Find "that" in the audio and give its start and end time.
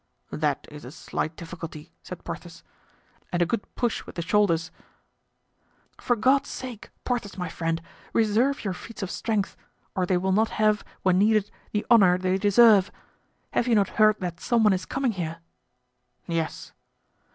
0.31-0.67, 14.21-14.39